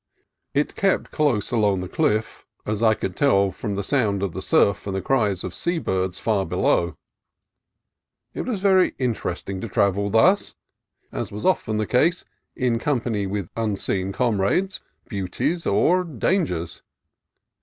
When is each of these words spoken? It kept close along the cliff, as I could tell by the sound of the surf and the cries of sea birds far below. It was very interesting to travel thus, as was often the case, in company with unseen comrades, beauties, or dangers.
It 0.55 0.75
kept 0.75 1.11
close 1.11 1.51
along 1.51 1.81
the 1.81 1.87
cliff, 1.87 2.47
as 2.65 2.81
I 2.81 2.95
could 2.95 3.15
tell 3.15 3.51
by 3.51 3.73
the 3.75 3.83
sound 3.83 4.23
of 4.23 4.33
the 4.33 4.41
surf 4.41 4.87
and 4.87 4.95
the 4.95 5.01
cries 5.03 5.43
of 5.43 5.53
sea 5.53 5.77
birds 5.77 6.17
far 6.17 6.43
below. 6.43 6.97
It 8.33 8.41
was 8.47 8.61
very 8.61 8.95
interesting 8.97 9.61
to 9.61 9.67
travel 9.67 10.09
thus, 10.09 10.55
as 11.11 11.31
was 11.31 11.45
often 11.45 11.77
the 11.77 11.85
case, 11.85 12.25
in 12.55 12.79
company 12.79 13.27
with 13.27 13.51
unseen 13.55 14.11
comrades, 14.11 14.81
beauties, 15.07 15.67
or 15.67 16.03
dangers. 16.03 16.81